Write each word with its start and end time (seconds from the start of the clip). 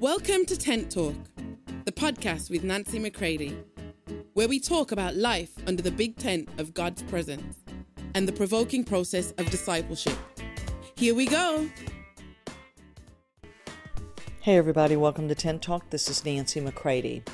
Welcome 0.00 0.44
to 0.44 0.56
Tent 0.56 0.92
Talk, 0.92 1.16
the 1.84 1.90
podcast 1.90 2.50
with 2.50 2.62
Nancy 2.62 3.00
McCready, 3.00 3.58
where 4.34 4.46
we 4.46 4.60
talk 4.60 4.92
about 4.92 5.16
life 5.16 5.50
under 5.66 5.82
the 5.82 5.90
big 5.90 6.16
tent 6.16 6.48
of 6.58 6.72
God's 6.72 7.02
presence 7.02 7.56
and 8.14 8.28
the 8.28 8.32
provoking 8.32 8.84
process 8.84 9.32
of 9.38 9.50
discipleship. 9.50 10.16
Here 10.94 11.16
we 11.16 11.26
go. 11.26 11.68
Hey, 14.40 14.56
everybody, 14.56 14.94
welcome 14.94 15.26
to 15.26 15.34
Tent 15.34 15.62
Talk. 15.62 15.90
This 15.90 16.08
is 16.08 16.24
Nancy 16.24 16.60
McCready. 16.60 17.24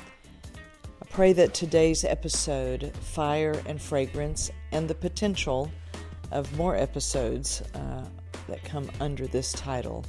I 0.99 1.05
pray 1.11 1.33
that 1.33 1.53
today's 1.53 2.03
episode, 2.03 2.91
Fire 2.99 3.61
and 3.67 3.79
Fragrance, 3.79 4.49
and 4.71 4.87
the 4.87 4.95
potential 4.95 5.69
of 6.31 6.51
more 6.57 6.75
episodes 6.75 7.61
uh, 7.75 8.05
that 8.47 8.63
come 8.63 8.89
under 8.99 9.27
this 9.27 9.51
title, 9.51 10.03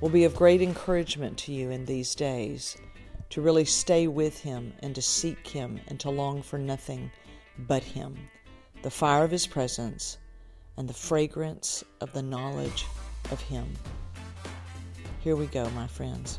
will 0.00 0.08
be 0.10 0.24
of 0.24 0.34
great 0.34 0.60
encouragement 0.60 1.38
to 1.38 1.52
you 1.52 1.70
in 1.70 1.84
these 1.84 2.14
days 2.14 2.76
to 3.30 3.40
really 3.40 3.64
stay 3.64 4.06
with 4.06 4.38
Him 4.38 4.72
and 4.80 4.94
to 4.94 5.02
seek 5.02 5.46
Him 5.46 5.80
and 5.88 5.98
to 6.00 6.10
long 6.10 6.42
for 6.42 6.58
nothing 6.58 7.10
but 7.58 7.82
Him, 7.82 8.16
the 8.82 8.90
fire 8.90 9.24
of 9.24 9.30
His 9.30 9.46
presence, 9.46 10.18
and 10.76 10.88
the 10.88 10.94
fragrance 10.94 11.82
of 12.00 12.12
the 12.12 12.22
knowledge 12.22 12.84
of 13.30 13.40
Him. 13.40 13.66
Here 15.20 15.34
we 15.34 15.46
go, 15.46 15.68
my 15.70 15.86
friends. 15.86 16.38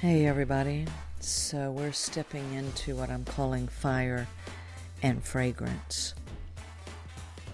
Hey, 0.00 0.26
everybody. 0.26 0.86
So, 1.18 1.72
we're 1.72 1.92
stepping 1.92 2.54
into 2.54 2.94
what 2.94 3.10
I'm 3.10 3.24
calling 3.24 3.66
fire 3.66 4.28
and 5.02 5.22
fragrance. 5.22 6.14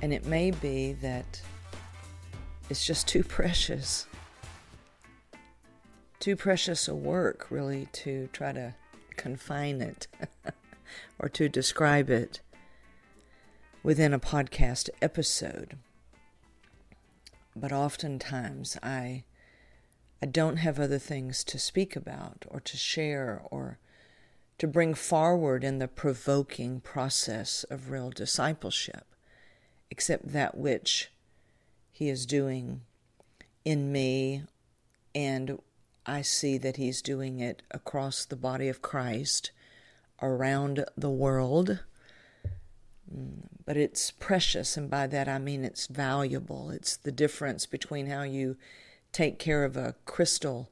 And 0.02 0.12
it 0.12 0.26
may 0.26 0.50
be 0.50 0.92
that 1.00 1.40
it's 2.70 2.86
just 2.86 3.06
too 3.08 3.22
precious. 3.22 4.06
Too 6.20 6.36
precious 6.36 6.88
a 6.88 6.94
work, 6.94 7.50
really, 7.50 7.88
to 7.92 8.28
try 8.32 8.52
to 8.52 8.74
confine 9.16 9.80
it 9.80 10.06
or 11.18 11.28
to 11.28 11.48
describe 11.48 12.10
it 12.10 12.40
within 13.82 14.12
a 14.14 14.18
podcast 14.18 14.88
episode 15.02 15.76
but 17.56 17.72
oftentimes 17.72 18.76
I 18.82 19.24
I 20.22 20.26
don't 20.26 20.56
have 20.56 20.80
other 20.80 20.98
things 20.98 21.44
to 21.44 21.58
speak 21.58 21.96
about 21.96 22.44
or 22.48 22.60
to 22.60 22.76
share 22.76 23.42
or 23.50 23.78
to 24.58 24.66
bring 24.66 24.94
forward 24.94 25.62
in 25.64 25.78
the 25.78 25.88
provoking 25.88 26.80
process 26.80 27.64
of 27.64 27.90
real 27.90 28.10
discipleship 28.10 29.06
except 29.90 30.32
that 30.32 30.56
which 30.56 31.10
he 31.94 32.10
is 32.10 32.26
doing 32.26 32.82
in 33.64 33.90
me 33.90 34.42
and 35.14 35.58
I 36.04 36.20
see 36.20 36.58
that 36.58 36.76
he's 36.76 37.00
doing 37.00 37.40
it 37.40 37.62
across 37.70 38.26
the 38.26 38.36
body 38.36 38.68
of 38.68 38.82
Christ 38.82 39.52
around 40.20 40.84
the 40.96 41.10
world 41.10 41.80
but 43.66 43.76
it's 43.76 44.10
precious, 44.10 44.76
and 44.76 44.90
by 44.90 45.06
that 45.06 45.28
I 45.28 45.38
mean 45.38 45.64
it's 45.64 45.86
valuable. 45.86 46.70
It's 46.70 46.96
the 46.96 47.12
difference 47.12 47.66
between 47.66 48.06
how 48.06 48.22
you 48.22 48.56
take 49.12 49.38
care 49.38 49.64
of 49.64 49.76
a 49.76 49.94
crystal 50.04 50.70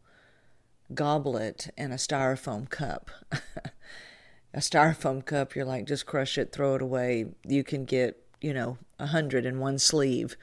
goblet 0.95 1.70
and 1.77 1.92
a 1.92 1.97
styrofoam 1.97 2.69
cup. 2.69 3.11
a 3.33 4.59
styrofoam 4.59 5.25
cup, 5.25 5.55
you're 5.55 5.64
like, 5.64 5.86
just 5.86 6.07
crush 6.07 6.36
it, 6.36 6.53
throw 6.53 6.75
it 6.75 6.83
away. 6.83 7.27
You 7.47 7.64
can 7.64 7.84
get, 7.84 8.23
you 8.41 8.53
know, 8.53 8.79
a 8.98 9.07
hundred 9.07 9.47
in 9.47 9.59
one 9.59 9.79
sleeve. 9.79 10.36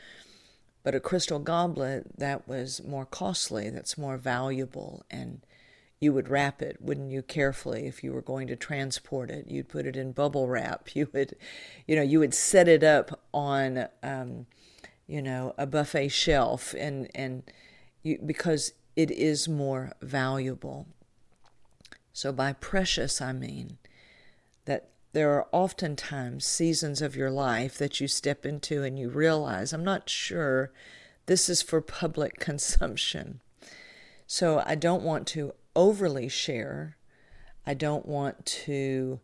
But 0.84 0.96
a 0.96 1.00
crystal 1.00 1.40
goblet, 1.40 2.18
that 2.18 2.48
was 2.48 2.82
more 2.84 3.06
costly, 3.06 3.70
that's 3.70 3.98
more 3.98 4.18
valuable, 4.18 5.04
and 5.12 5.42
you 6.00 6.14
would 6.14 6.30
wrap 6.30 6.62
it, 6.62 6.78
wouldn't 6.82 7.12
you, 7.12 7.22
carefully 7.22 7.86
if 7.86 8.04
you 8.04 8.14
were 8.14 8.22
going 8.22 8.48
to 8.48 8.56
transport 8.56 9.30
it. 9.30 9.48
You'd 9.50 9.68
put 9.68 9.86
it 9.86 9.98
in 9.98 10.14
bubble 10.14 10.48
wrap. 10.48 10.90
You 10.96 11.10
would, 11.14 11.36
you 11.88 11.96
know, 11.96 12.02
you 12.02 12.20
would 12.20 12.34
set 12.34 12.68
it 12.68 12.84
up 12.84 13.20
on, 13.34 13.88
um, 14.02 14.46
you 15.08 15.22
know, 15.22 15.54
a 15.58 15.66
buffet 15.66 16.10
shelf, 16.10 16.74
and 16.78 17.10
and 17.14 17.44
you 18.04 18.20
because 18.26 18.74
it 18.96 19.12
is 19.12 19.50
more 19.50 19.94
valuable. 20.02 20.88
So 22.14 22.32
by 22.32 22.54
precious, 22.54 23.22
I 23.22 23.34
mean 23.34 23.78
that 24.66 24.90
there 25.12 25.32
are 25.32 25.48
oftentimes 25.52 26.46
seasons 26.46 27.02
of 27.02 27.16
your 27.16 27.32
life 27.32 27.78
that 27.78 28.00
you 28.00 28.08
step 28.08 28.46
into 28.46 28.84
and 28.84 29.00
you 29.00 29.10
realize, 29.10 29.74
I'm 29.74 29.84
not 29.84 30.10
sure 30.10 30.72
this 31.26 31.50
is 31.50 31.62
for 31.62 31.82
public 31.82 32.40
consumption. 32.40 33.42
So 34.28 34.64
I 34.66 34.76
don't 34.76 35.04
want 35.04 35.28
to 35.30 35.54
overly 35.76 36.30
share. 36.30 36.98
I 37.66 37.74
don't 37.74 38.06
want 38.06 38.46
to 38.46 39.20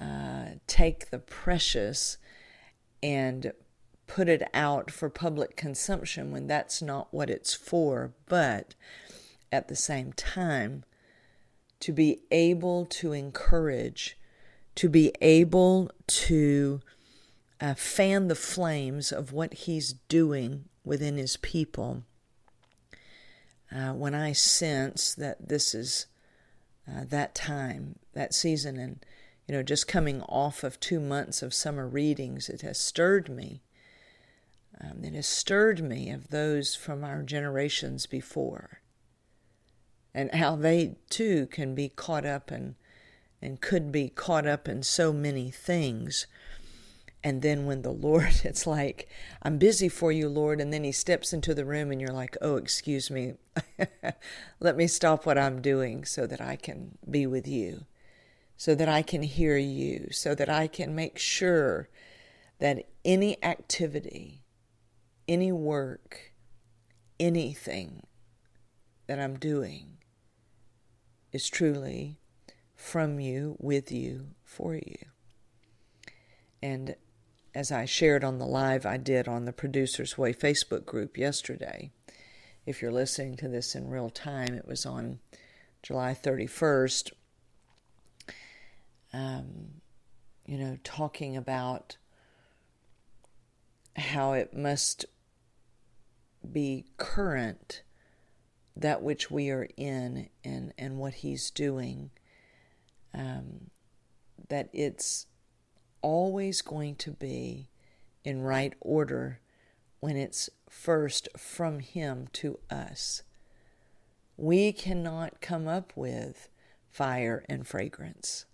uh, 0.00 0.46
take 0.66 1.10
the 1.10 1.18
precious 1.18 2.18
and 3.02 3.52
put 4.06 4.28
it 4.28 4.42
out 4.54 4.90
for 4.90 5.08
public 5.08 5.56
consumption 5.56 6.30
when 6.30 6.46
that's 6.46 6.80
not 6.80 7.12
what 7.12 7.30
it's 7.30 7.54
for, 7.54 8.12
but 8.26 8.74
at 9.50 9.68
the 9.68 9.76
same 9.76 10.12
time, 10.12 10.84
to 11.80 11.92
be 11.92 12.20
able 12.30 12.86
to 12.86 13.12
encourage, 13.12 14.18
to 14.76 14.88
be 14.88 15.12
able 15.20 15.90
to 16.06 16.80
uh, 17.60 17.74
fan 17.74 18.28
the 18.28 18.34
flames 18.34 19.12
of 19.12 19.32
what 19.32 19.54
He's 19.54 19.94
doing 20.08 20.64
within 20.84 21.16
His 21.16 21.36
people 21.36 22.04
uh, 23.74 23.92
when 23.92 24.14
I 24.14 24.32
sense 24.32 25.14
that 25.14 25.48
this 25.48 25.74
is 25.74 26.06
uh, 26.88 27.04
that 27.08 27.34
time, 27.34 27.98
that 28.14 28.32
season, 28.32 28.78
and 28.78 29.04
you 29.46 29.54
know, 29.54 29.62
just 29.62 29.88
coming 29.88 30.22
off 30.22 30.62
of 30.64 30.78
two 30.78 31.00
months 31.00 31.42
of 31.42 31.54
summer 31.54 31.86
readings, 31.86 32.48
it 32.48 32.62
has 32.62 32.78
stirred 32.78 33.28
me. 33.28 33.62
Um, 34.80 35.04
it 35.04 35.14
has 35.14 35.26
stirred 35.26 35.82
me 35.82 36.10
of 36.10 36.28
those 36.28 36.74
from 36.74 37.02
our 37.02 37.22
generations 37.22 38.06
before, 38.06 38.80
and 40.14 40.32
how 40.34 40.54
they 40.54 40.96
too 41.10 41.46
can 41.46 41.74
be 41.74 41.88
caught 41.88 42.26
up 42.26 42.50
and 42.50 42.76
and 43.40 43.60
could 43.60 43.92
be 43.92 44.08
caught 44.08 44.46
up 44.46 44.68
in 44.68 44.82
so 44.82 45.12
many 45.12 45.50
things 45.50 46.26
and 47.26 47.42
then 47.42 47.66
when 47.66 47.82
the 47.82 47.90
Lord, 48.06 48.42
it's 48.44 48.68
like, 48.68 49.08
I'm 49.42 49.58
busy 49.58 49.88
for 49.88 50.12
you, 50.12 50.28
Lord. 50.28 50.60
And 50.60 50.72
then 50.72 50.84
he 50.84 50.92
steps 50.92 51.32
into 51.32 51.54
the 51.54 51.64
room 51.64 51.90
and 51.90 52.00
you're 52.00 52.12
like, 52.12 52.36
oh, 52.40 52.54
excuse 52.54 53.10
me. 53.10 53.34
Let 54.60 54.76
me 54.76 54.86
stop 54.86 55.26
what 55.26 55.36
I'm 55.36 55.60
doing 55.60 56.04
so 56.04 56.28
that 56.28 56.40
I 56.40 56.54
can 56.54 56.98
be 57.10 57.26
with 57.26 57.48
you, 57.48 57.84
so 58.56 58.76
that 58.76 58.88
I 58.88 59.02
can 59.02 59.24
hear 59.24 59.56
you, 59.56 60.06
so 60.12 60.36
that 60.36 60.48
I 60.48 60.68
can 60.68 60.94
make 60.94 61.18
sure 61.18 61.88
that 62.60 62.86
any 63.04 63.42
activity, 63.42 64.44
any 65.26 65.50
work, 65.50 66.32
anything 67.18 68.04
that 69.08 69.18
I'm 69.18 69.36
doing 69.36 69.98
is 71.32 71.50
truly 71.50 72.20
from 72.86 73.18
you, 73.18 73.56
with 73.58 73.90
you, 73.90 74.28
for 74.44 74.74
you. 74.74 74.96
And 76.62 76.94
as 77.54 77.72
I 77.72 77.84
shared 77.84 78.22
on 78.22 78.38
the 78.38 78.46
live 78.46 78.86
I 78.86 78.96
did 78.96 79.26
on 79.26 79.44
the 79.44 79.52
Producers 79.52 80.16
Way 80.16 80.32
Facebook 80.32 80.84
group 80.84 81.18
yesterday. 81.18 81.90
If 82.64 82.82
you're 82.82 82.92
listening 82.92 83.36
to 83.38 83.48
this 83.48 83.74
in 83.74 83.88
real 83.88 84.10
time, 84.10 84.54
it 84.54 84.68
was 84.68 84.86
on 84.86 85.20
July 85.82 86.14
31st. 86.14 87.10
Um, 89.12 89.80
you 90.44 90.58
know, 90.58 90.78
talking 90.84 91.36
about 91.36 91.96
how 93.96 94.34
it 94.34 94.54
must 94.54 95.06
be 96.52 96.84
current 96.98 97.82
that 98.76 99.02
which 99.02 99.30
we 99.30 99.50
are 99.50 99.66
in 99.76 100.28
and, 100.44 100.74
and 100.76 100.98
what 100.98 101.14
he's 101.14 101.50
doing. 101.50 102.10
Um, 103.16 103.70
that 104.48 104.68
it's 104.72 105.26
always 106.02 106.62
going 106.62 106.96
to 106.96 107.10
be 107.10 107.70
in 108.24 108.42
right 108.42 108.74
order 108.80 109.40
when 110.00 110.16
it's 110.16 110.50
first 110.68 111.28
from 111.36 111.80
Him 111.80 112.28
to 112.34 112.58
us. 112.70 113.22
We 114.36 114.72
cannot 114.72 115.40
come 115.40 115.66
up 115.66 115.92
with 115.96 116.48
fire 116.90 117.44
and 117.48 117.66
fragrance. 117.66 118.44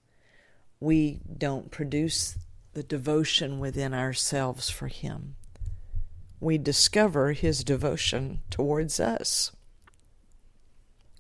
We 0.79 1.21
don't 1.37 1.71
produce 1.71 2.39
the 2.75 2.83
devotion 2.83 3.59
within 3.59 3.93
ourselves 3.93 4.71
for 4.71 4.89
Him. 4.89 5.37
We 6.41 6.59
discover 6.59 7.33
His 7.33 7.65
devotion 7.65 8.41
towards 8.51 9.01
us. 9.01 9.53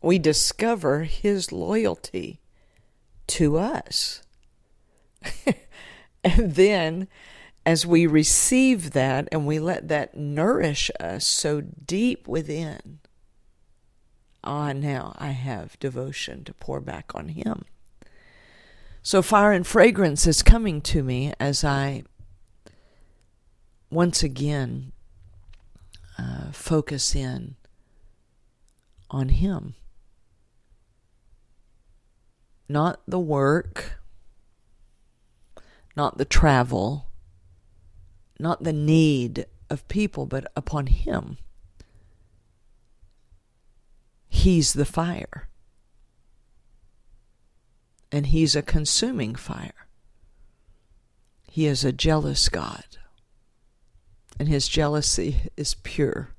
We 0.00 0.18
discover 0.18 1.04
His 1.04 1.52
loyalty 1.52 2.41
to 3.28 3.58
us. 3.58 4.22
And 6.24 6.54
then, 6.54 7.08
as 7.66 7.86
we 7.86 8.06
receive 8.06 8.92
that 8.92 9.28
and 9.32 9.46
we 9.46 9.58
let 9.58 9.88
that 9.88 10.16
nourish 10.16 10.90
us 11.00 11.26
so 11.26 11.60
deep 11.60 12.28
within, 12.28 13.00
ah, 14.44 14.72
now 14.72 15.14
I 15.18 15.30
have 15.30 15.78
devotion 15.80 16.44
to 16.44 16.54
pour 16.54 16.80
back 16.80 17.12
on 17.14 17.28
Him. 17.28 17.64
So, 19.02 19.20
fire 19.20 19.52
and 19.52 19.66
fragrance 19.66 20.26
is 20.28 20.42
coming 20.44 20.80
to 20.82 21.02
me 21.02 21.32
as 21.40 21.64
I 21.64 22.04
once 23.90 24.22
again 24.22 24.92
uh, 26.16 26.52
focus 26.52 27.16
in 27.16 27.56
on 29.10 29.30
Him. 29.30 29.74
Not 32.72 33.02
the 33.06 33.20
work, 33.20 34.00
not 35.94 36.16
the 36.16 36.24
travel, 36.24 37.10
not 38.40 38.64
the 38.64 38.72
need 38.72 39.44
of 39.68 39.86
people, 39.88 40.24
but 40.24 40.50
upon 40.56 40.86
Him. 40.86 41.36
He's 44.26 44.72
the 44.72 44.86
fire. 44.86 45.50
And 48.10 48.28
He's 48.28 48.56
a 48.56 48.62
consuming 48.62 49.34
fire. 49.34 49.86
He 51.50 51.66
is 51.66 51.84
a 51.84 51.92
jealous 51.92 52.48
God. 52.48 52.86
And 54.38 54.48
His 54.48 54.66
jealousy 54.66 55.50
is 55.58 55.74
pure. 55.74 56.30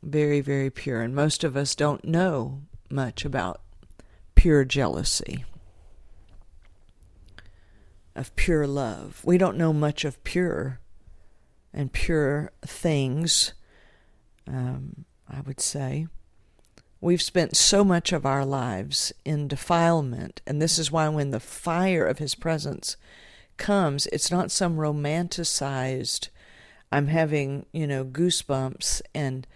Very, 0.00 0.40
very 0.40 0.70
pure. 0.70 1.02
And 1.02 1.12
most 1.12 1.42
of 1.42 1.56
us 1.56 1.74
don't 1.74 2.04
know 2.04 2.62
much 2.88 3.24
about 3.24 3.62
pure 4.38 4.64
jealousy, 4.64 5.44
of 8.14 8.34
pure 8.36 8.66
love. 8.66 9.20
We 9.24 9.38
don't 9.38 9.58
know 9.58 9.72
much 9.72 10.04
of 10.04 10.22
pure 10.24 10.80
and 11.72 11.92
pure 11.92 12.52
things. 12.64 13.52
Um, 14.46 15.04
I 15.30 15.40
would 15.40 15.60
say. 15.60 16.06
We've 17.00 17.22
spent 17.22 17.56
so 17.56 17.84
much 17.84 18.12
of 18.12 18.26
our 18.26 18.44
lives 18.44 19.12
in 19.24 19.46
defilement, 19.46 20.40
and 20.46 20.60
this 20.60 20.78
is 20.78 20.90
why 20.90 21.08
when 21.08 21.30
the 21.30 21.38
fire 21.38 22.04
of 22.04 22.18
His 22.18 22.34
presence 22.34 22.96
comes, 23.56 24.06
it's 24.06 24.30
not 24.30 24.50
some 24.50 24.76
romanticized, 24.76 26.28
I'm 26.90 27.06
having, 27.08 27.66
you 27.72 27.86
know, 27.86 28.04
goosebumps 28.04 29.02
and 29.14 29.46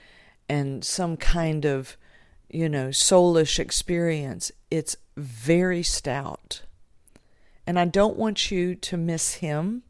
and 0.49 0.85
some 0.85 1.17
kind 1.17 1.65
of, 1.65 1.97
you 2.49 2.69
know, 2.69 2.89
soulish 2.89 3.59
experience. 3.59 4.53
It's 4.73 4.97
very 5.17 5.83
stout. 5.83 6.63
And 7.67 7.79
I 7.79 7.85
don't 7.85 8.17
want 8.17 8.51
you 8.51 8.75
to 8.75 8.97
miss 8.97 9.35
him 9.35 9.83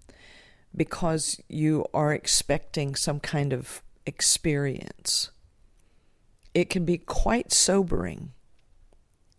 because 0.75 1.41
you 1.49 1.87
are 1.95 2.13
expecting 2.13 2.95
some 2.95 3.21
kind 3.21 3.53
of 3.53 3.83
experience 4.07 5.31
it 6.55 6.69
can 6.69 6.85
be 6.85 6.99
quite 6.99 7.53
sobering, 7.53 8.33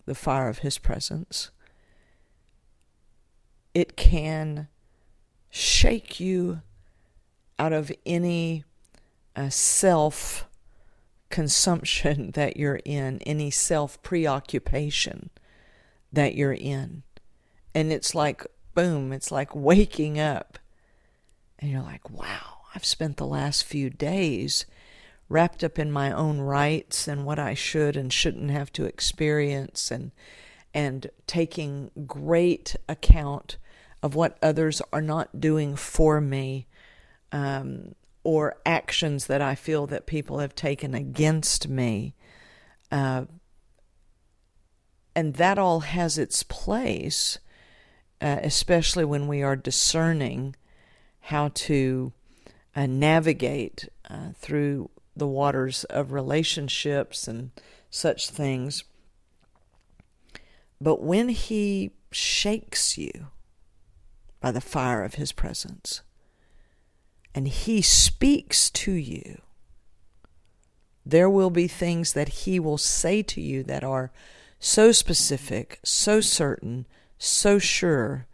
the 0.06 0.16
fire 0.16 0.50
of 0.50 0.60
His 0.60 0.78
presence. 0.78 1.52
It 3.74 3.96
can 3.96 4.68
shake 5.50 6.20
you 6.20 6.62
out 7.60 7.74
of 7.74 7.92
any 8.06 8.64
uh, 9.36 9.50
self 9.50 10.48
consumption 11.34 12.30
that 12.36 12.56
you're 12.56 12.80
in, 12.86 13.20
any 13.26 13.50
self 13.50 14.02
preoccupation 14.04 15.32
that 16.14 16.36
you're 16.36 16.54
in. 16.54 17.02
And 17.76 17.92
it's 17.92 18.14
like, 18.14 18.46
boom, 18.76 19.12
it's 19.12 19.32
like 19.32 19.56
waking 19.56 20.20
up. 20.20 20.60
And 21.58 21.72
you're 21.72 21.82
like, 21.82 22.08
wow, 22.10 22.60
I've 22.76 22.86
spent 22.86 23.18
the 23.18 23.26
last 23.26 23.64
few 23.64 23.90
days 23.90 24.68
wrapped 25.28 25.64
up 25.64 25.80
in 25.80 25.92
my 25.92 26.12
own 26.12 26.40
rights 26.40 27.08
and 27.08 27.26
what 27.26 27.40
I 27.40 27.56
should 27.56 27.98
and 27.98 28.14
shouldn't 28.14 28.52
have 28.52 28.72
to 28.74 28.86
experience 28.86 29.90
and 29.90 30.12
and 30.76 31.10
taking 31.28 31.92
great 32.08 32.76
account 32.90 33.58
of 34.02 34.16
what 34.16 34.38
others 34.42 34.82
are 34.92 35.02
not 35.02 35.40
doing 35.40 35.76
for 35.76 36.20
me 36.20 36.68
um, 37.32 37.94
or 38.24 38.56
actions 38.66 39.28
that 39.28 39.42
I 39.42 39.56
feel 39.56 39.86
that 39.88 40.06
people 40.06 40.40
have 40.40 40.56
taken 40.56 40.94
against 40.94 41.68
me. 41.68 42.16
Uh, 42.92 43.26
and 45.16 45.36
that 45.36 45.60
all 45.60 45.82
has 45.82 46.18
its 46.18 46.44
place, 46.44 47.38
uh, 48.22 48.40
especially 48.42 49.06
when 49.06 49.28
we 49.28 49.44
are 49.44 49.56
discerning 49.56 50.56
how 51.22 51.50
to 51.50 52.14
uh, 52.76 52.86
navigate 52.86 53.90
uh, 54.10 54.30
through 54.36 54.90
the 55.16 55.28
waters 55.28 55.84
of 55.86 56.12
relationships 56.12 57.28
and 57.28 57.52
such 57.90 58.30
things. 58.30 58.84
But 60.82 61.02
when 61.02 61.30
He 61.30 61.92
shakes 62.12 62.98
you 62.98 63.28
by 64.42 64.52
the 64.52 64.62
fire 64.62 65.04
of 65.04 65.16
His 65.16 65.32
presence, 65.32 66.02
and 67.36 67.48
He 67.48 67.82
speaks 67.82 68.70
to 68.72 68.92
you, 68.92 69.42
there 71.06 71.30
will 71.30 71.50
be 71.50 71.68
things 71.68 72.14
that 72.14 72.30
He 72.30 72.60
will 72.60 72.78
say 72.78 73.22
to 73.24 73.42
you 73.42 73.64
that 73.64 73.84
are 73.84 74.12
so 74.60 74.92
specific, 74.92 75.80
so 75.84 76.22
certain, 76.22 76.86
so 77.18 77.60
sure 77.60 78.28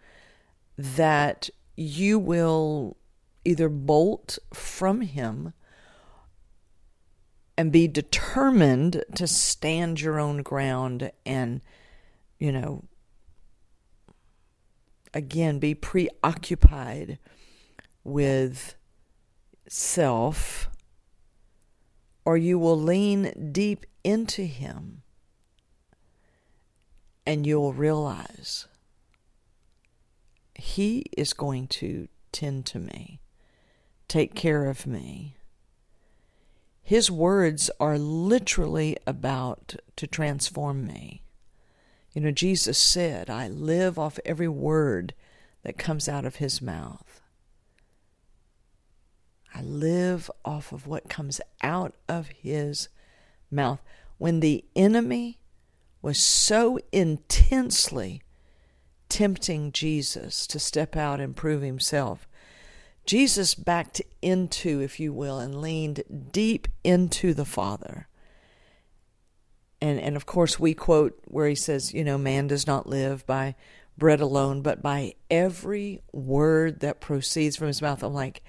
that 0.77 1.49
you 1.75 2.19
will 2.19 2.97
either 3.43 3.69
bolt 3.69 4.37
from 4.53 5.01
Him 5.01 5.53
and 7.57 7.71
be 7.71 7.87
determined 7.87 9.03
to 9.15 9.27
stand 9.27 9.99
your 9.99 10.19
own 10.19 10.43
ground 10.43 11.11
and, 11.25 11.61
you 12.37 12.51
know, 12.51 12.85
again, 15.13 15.59
be 15.59 15.73
preoccupied 15.73 17.17
with 18.03 18.75
self, 19.69 20.69
or 22.25 22.37
you 22.37 22.59
will 22.59 22.79
lean 22.79 23.51
deep 23.51 23.85
into 24.03 24.43
Him 24.43 25.03
and 27.25 27.45
you'll 27.45 27.73
realize 27.73 28.67
He 30.55 31.05
is 31.17 31.33
going 31.33 31.67
to 31.67 32.07
tend 32.31 32.65
to 32.67 32.79
me, 32.79 33.21
take 34.07 34.35
care 34.35 34.69
of 34.69 34.85
me 34.85 35.37
his 36.89 37.11
words 37.11 37.69
are 37.79 37.99
literally 37.99 38.97
about 39.05 39.75
to 39.95 40.07
transform 40.07 40.87
me. 40.87 41.21
You 42.13 42.21
know, 42.21 42.31
Jesus 42.31 42.79
said, 42.79 43.29
I 43.29 43.47
live 43.47 43.99
off 43.99 44.17
every 44.25 44.47
word 44.47 45.13
that 45.61 45.77
comes 45.77 46.09
out 46.09 46.25
of 46.25 46.37
his 46.37 46.63
mouth. 46.63 47.08
I 49.53 49.61
live 49.61 50.29
off 50.45 50.71
of 50.71 50.87
what 50.87 51.09
comes 51.09 51.41
out 51.61 51.95
of 52.07 52.27
his 52.29 52.89
mouth. 53.51 53.81
When 54.17 54.39
the 54.39 54.65
enemy 54.75 55.39
was 56.01 56.19
so 56.19 56.79
intensely 56.91 58.21
tempting 59.09 59.71
Jesus 59.71 60.45
to 60.47 60.59
step 60.59 60.95
out 60.95 61.19
and 61.19 61.35
prove 61.35 61.61
himself, 61.61 62.27
Jesus 63.05 63.55
backed 63.55 64.01
into, 64.21 64.81
if 64.81 64.99
you 64.99 65.11
will, 65.11 65.39
and 65.39 65.61
leaned 65.61 66.03
deep 66.31 66.67
into 66.83 67.33
the 67.33 67.45
Father. 67.45 68.07
And, 69.81 69.99
and 69.99 70.15
of 70.15 70.25
course, 70.25 70.59
we 70.59 70.73
quote 70.73 71.19
where 71.25 71.47
he 71.47 71.55
says, 71.55 71.93
you 71.93 72.03
know, 72.03 72.17
man 72.17 72.47
does 72.47 72.67
not 72.67 72.87
live 72.87 73.25
by 73.25 73.55
bread 73.97 74.21
alone, 74.21 74.61
but 74.61 74.81
by 74.81 75.15
every 75.29 76.01
word 76.11 76.81
that 76.81 77.01
proceeds 77.01 77.55
from 77.55 77.67
his 77.67 77.81
mouth. 77.81 78.03
I'm 78.03 78.13
like, 78.13 78.43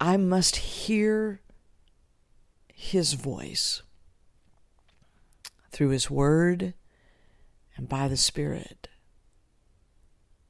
I 0.00 0.16
must 0.16 0.56
hear 0.56 1.40
his 2.72 3.14
voice 3.14 3.82
through 5.70 5.90
his 5.90 6.10
word 6.10 6.74
and 7.76 7.88
by 7.88 8.08
the 8.08 8.16
Spirit 8.16 8.88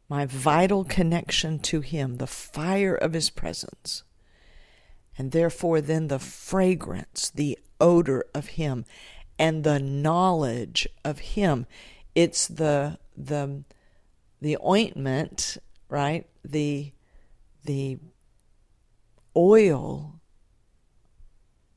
my 0.08 0.24
vital 0.24 0.84
connection 0.84 1.58
to 1.58 1.80
Him, 1.80 2.16
the 2.16 2.26
fire 2.26 2.94
of 2.94 3.12
His 3.12 3.30
presence, 3.30 4.04
and 5.16 5.32
therefore 5.32 5.80
then 5.80 6.08
the 6.08 6.18
fragrance, 6.18 7.30
the 7.30 7.58
odor 7.80 8.24
of 8.34 8.48
Him, 8.48 8.84
and 9.38 9.64
the 9.64 9.78
knowledge 9.78 10.88
of 11.04 11.18
Him. 11.20 11.66
It's 12.14 12.48
the 12.48 12.98
the 13.16 13.64
the 14.40 14.56
ointment, 14.64 15.58
right? 15.88 16.26
The 16.42 16.92
the 17.64 17.98
oil 19.38 20.20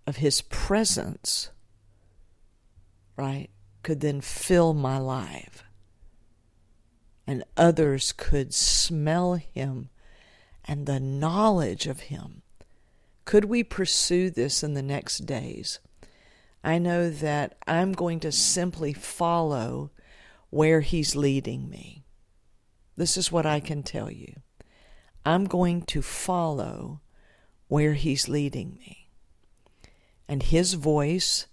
of 0.07 0.17
His 0.17 0.41
presence, 0.41 1.51
right, 3.15 3.49
could 3.83 4.01
then 4.01 4.19
fill 4.19 4.73
my 4.73 4.97
life 4.97 5.63
and 7.27 7.43
others 7.55 8.11
could 8.11 8.53
smell 8.53 9.35
him 9.35 9.89
and 10.65 10.85
the 10.85 10.99
knowledge 10.99 11.87
of 11.87 12.01
him. 12.01 12.41
Could 13.23 13.45
we 13.45 13.63
pursue 13.63 14.29
this 14.29 14.63
in 14.63 14.73
the 14.73 14.81
next 14.81 15.19
days? 15.19 15.79
I 16.63 16.77
know 16.77 17.09
that 17.09 17.57
I'm 17.65 17.93
going 17.93 18.19
to 18.21 18.31
simply 18.31 18.91
follow 18.91 19.91
where 20.49 20.81
He's 20.81 21.15
leading 21.15 21.69
me. 21.69 22.03
This 22.97 23.15
is 23.15 23.31
what 23.31 23.45
I 23.45 23.61
can 23.61 23.81
tell 23.81 24.11
you. 24.11 24.33
I'm 25.25 25.45
going 25.45 25.83
to 25.83 26.01
follow 26.01 26.99
where 27.71 27.93
He's 27.93 28.27
leading 28.27 28.77
me. 28.77 29.07
And 30.27 30.43
His 30.43 30.73
voice, 30.73 31.47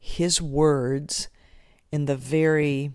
His 0.00 0.40
words, 0.40 1.28
in 1.92 2.06
the 2.06 2.16
very 2.16 2.92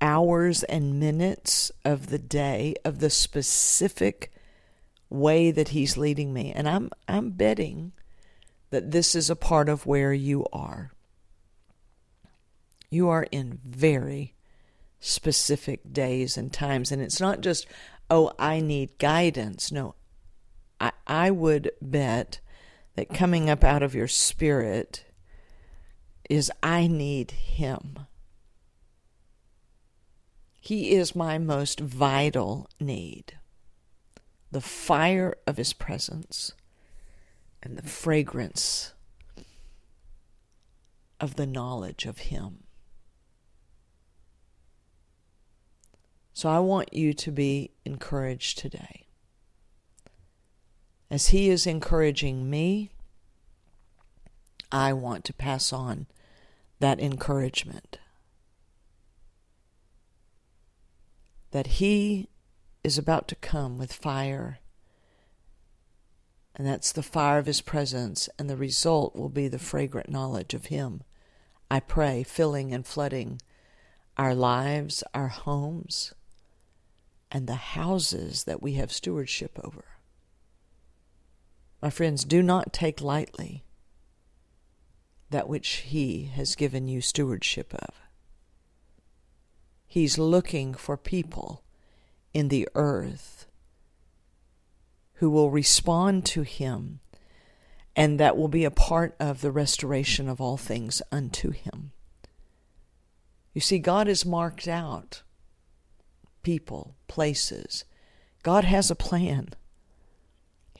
hours 0.00 0.62
and 0.62 1.00
minutes 1.00 1.72
of 1.84 2.10
the 2.10 2.18
day 2.18 2.76
of 2.84 3.00
the 3.00 3.10
specific 3.10 4.32
way 5.10 5.50
that 5.50 5.70
he's 5.70 5.96
leading 5.96 6.32
me. 6.32 6.52
And 6.52 6.68
i'm 6.68 6.90
i'm 7.08 7.30
betting 7.30 7.90
that 8.70 8.92
this 8.92 9.16
is 9.16 9.28
a 9.28 9.36
part 9.36 9.68
of 9.68 9.84
where 9.84 10.12
you 10.12 10.46
are. 10.52 10.92
You 12.88 13.08
are 13.08 13.26
in 13.32 13.58
very 13.64 14.34
specific 15.00 15.92
days 15.92 16.36
and 16.36 16.52
times. 16.52 16.92
And 16.92 17.02
it's 17.02 17.20
not 17.20 17.40
just 17.40 17.66
oh 18.08 18.30
i 18.38 18.60
need 18.60 18.96
guidance. 18.98 19.72
No 19.72 19.96
i 20.84 20.92
i 21.26 21.30
would 21.30 21.70
bet 21.80 22.40
that 22.96 23.12
coming 23.12 23.50
up 23.50 23.64
out 23.64 23.82
of 23.82 23.94
your 23.94 24.08
spirit 24.08 25.04
is 26.28 26.50
i 26.62 26.86
need 26.86 27.30
him 27.30 28.06
he 30.64 30.92
is 30.92 31.14
my 31.14 31.36
most 31.36 31.78
vital 31.78 32.70
need. 32.80 33.34
The 34.50 34.62
fire 34.62 35.36
of 35.46 35.58
His 35.58 35.74
presence 35.74 36.52
and 37.62 37.76
the 37.76 37.86
fragrance 37.86 38.94
of 41.20 41.34
the 41.36 41.44
knowledge 41.44 42.06
of 42.06 42.16
Him. 42.16 42.62
So 46.32 46.48
I 46.48 46.60
want 46.60 46.94
you 46.94 47.12
to 47.12 47.30
be 47.30 47.72
encouraged 47.84 48.56
today. 48.56 49.03
As 51.10 51.28
He 51.28 51.48
is 51.48 51.66
encouraging 51.66 52.48
me, 52.48 52.90
I 54.72 54.92
want 54.92 55.24
to 55.26 55.32
pass 55.32 55.72
on 55.72 56.06
that 56.80 57.00
encouragement. 57.00 57.98
that 61.54 61.66
he 61.68 62.28
is 62.82 62.98
about 62.98 63.28
to 63.28 63.36
come 63.36 63.78
with 63.78 63.92
fire. 63.92 64.58
And 66.56 66.66
that's 66.66 66.90
the 66.90 67.02
fire 67.02 67.38
of 67.38 67.46
his 67.46 67.60
presence, 67.60 68.28
and 68.36 68.50
the 68.50 68.56
result 68.56 69.14
will 69.14 69.28
be 69.28 69.46
the 69.46 69.60
fragrant 69.60 70.08
knowledge 70.08 70.52
of 70.52 70.66
him. 70.66 71.04
I 71.70 71.78
pray, 71.78 72.24
filling 72.24 72.74
and 72.74 72.84
flooding 72.84 73.40
our 74.16 74.34
lives, 74.34 75.04
our 75.14 75.28
homes, 75.28 76.12
and 77.30 77.46
the 77.46 77.54
houses 77.54 78.42
that 78.44 78.60
we 78.60 78.72
have 78.72 78.90
stewardship 78.90 79.56
over. 79.62 79.84
My 81.84 81.90
friends, 81.90 82.24
do 82.24 82.42
not 82.42 82.72
take 82.72 83.02
lightly 83.02 83.62
that 85.28 85.50
which 85.50 85.68
he 85.84 86.30
has 86.34 86.56
given 86.56 86.88
you 86.88 87.02
stewardship 87.02 87.74
of. 87.74 87.94
He's 89.86 90.16
looking 90.16 90.72
for 90.72 90.96
people 90.96 91.62
in 92.32 92.48
the 92.48 92.66
earth 92.74 93.44
who 95.16 95.28
will 95.28 95.50
respond 95.50 96.24
to 96.24 96.40
Him 96.40 97.00
and 97.94 98.18
that 98.18 98.38
will 98.38 98.48
be 98.48 98.64
a 98.64 98.70
part 98.70 99.14
of 99.20 99.42
the 99.42 99.52
restoration 99.52 100.26
of 100.26 100.40
all 100.40 100.56
things 100.56 101.02
unto 101.12 101.50
Him. 101.50 101.92
You 103.52 103.60
see, 103.60 103.78
God 103.78 104.06
has 104.06 104.24
marked 104.24 104.66
out 104.66 105.22
people, 106.42 106.96
places. 107.08 107.84
God 108.42 108.64
has 108.64 108.90
a 108.90 108.96
plan. 108.96 109.50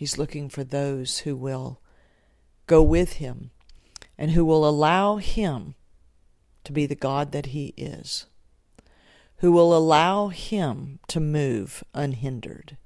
He's 0.05 0.19
looking 0.19 0.51
for 0.51 0.65
those 0.65 1.21
who 1.21 1.35
will 1.35 1.81
go 2.67 2.83
with 2.83 3.15
Him 3.15 3.53
and 4.19 4.33
who 4.33 4.45
will 4.45 4.69
allow 4.69 5.17
Him 5.17 5.77
to 6.65 6.73
be 6.73 6.85
the 6.85 6.95
God 6.95 7.33
that 7.33 7.47
He 7.47 7.73
is 7.77 8.27
who 9.45 9.53
will 9.53 9.77
allow 9.77 10.29
him 10.29 10.99
to 11.09 11.21
move 11.21 11.85
unhindered. 11.93 12.77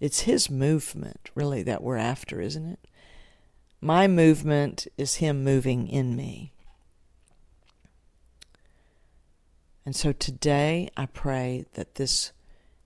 It's 0.00 0.20
his 0.20 0.50
movement, 0.50 1.30
really, 1.34 1.62
that 1.62 1.82
we're 1.82 1.96
after, 1.96 2.40
isn't 2.40 2.66
it? 2.66 2.80
My 3.80 4.06
movement 4.06 4.86
is 4.98 5.16
him 5.16 5.44
moving 5.44 5.88
in 5.88 6.16
me. 6.16 6.52
And 9.86 9.94
so 9.94 10.12
today 10.12 10.90
I 10.96 11.06
pray 11.06 11.64
that 11.74 11.94
this 11.94 12.32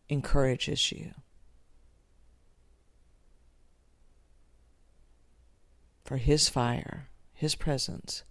encourages 0.09 0.93
you. 0.93 1.15
For 6.09 6.17
his 6.17 6.49
fire, 6.49 7.11
his 7.35 7.55
presence, 7.55 8.23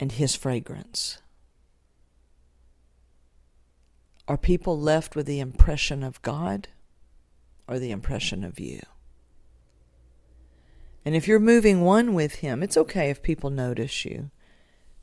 and 0.00 0.10
his 0.10 0.34
fragrance. 0.34 1.18
Are 4.26 4.36
people 4.36 4.76
left 4.76 5.14
with 5.14 5.26
the 5.26 5.38
impression 5.38 6.02
of 6.02 6.20
God 6.20 6.66
or 7.68 7.78
the 7.78 7.92
impression 7.92 8.42
of 8.42 8.58
you? 8.58 8.80
And 11.04 11.14
if 11.14 11.28
you're 11.28 11.38
moving 11.38 11.82
one 11.82 12.12
with 12.12 12.40
Him, 12.40 12.64
it's 12.64 12.76
okay 12.76 13.08
if 13.08 13.22
people 13.22 13.50
notice 13.50 14.04
you. 14.04 14.32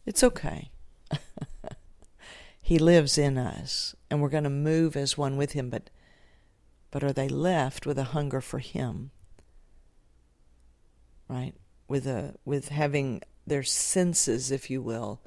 It's 0.06 0.26
okay. 0.26 0.72
he 2.62 2.78
lives 2.78 3.18
in 3.18 3.38
us, 3.38 3.96
and 4.12 4.22
we're 4.22 4.28
going 4.28 4.44
to 4.44 4.50
move 4.50 4.98
as 4.98 5.18
one 5.18 5.38
with 5.38 5.54
Him, 5.54 5.70
but, 5.70 5.90
but 6.92 7.02
are 7.02 7.14
they 7.14 7.30
left 7.30 7.86
with 7.86 7.98
a 7.98 8.12
hunger 8.12 8.42
for 8.42 8.60
Him? 8.60 9.12
Right? 11.28 11.54
With, 11.88 12.08
a, 12.08 12.36
with 12.46 12.70
having 12.70 13.22
their 13.46 13.64
senses, 13.64 14.52
if 14.52 14.70
you 14.70 14.82
will, 14.82 15.22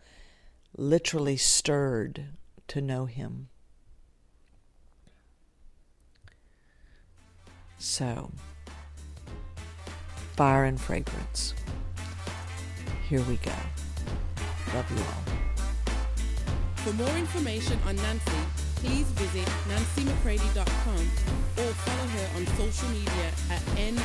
literally 0.77 1.37
stirred 1.37 2.27
to 2.69 2.81
know 2.81 3.07
Him. 3.07 3.49
So, 7.79 8.33
fire 10.37 10.65
and 10.65 10.81
fragrance. 10.81 11.55
Here 13.09 13.23
we 13.23 13.37
go. 13.37 13.53
Love 14.75 14.91
you 14.91 14.99
all. 14.99 15.39
For 16.77 16.93
more 16.95 17.17
information 17.17 17.79
on 17.87 17.97
Nancy, 17.97 18.33
please 18.77 19.07
visit 19.13 19.49
nancymccready.com 19.69 21.01
or 21.59 21.73
follow 21.73 22.09
her 22.09 22.37
on 22.37 22.47
social 22.57 22.89
media 22.91 23.31
at 23.51 23.63
n 23.79 23.97